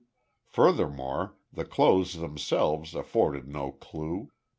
Furthermore 0.47 1.35
the 1.53 1.63
clothes 1.63 2.15
themselves 2.15 2.95
afforded 2.95 3.47
no 3.47 3.73
clue. 3.73 4.31